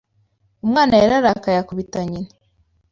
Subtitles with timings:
[0.65, 2.29] Umwana yararakaye akubita nyina